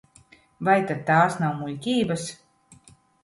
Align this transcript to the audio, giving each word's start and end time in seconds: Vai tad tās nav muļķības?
Vai 0.69 0.77
tad 0.91 1.03
tās 1.09 1.37
nav 1.45 1.53
muļķības? 1.61 2.27